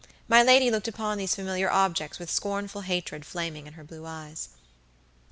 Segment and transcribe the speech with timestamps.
[0.27, 4.49] My lady looked upon these familiar objects with scornful hatred flaming in her blue eyes.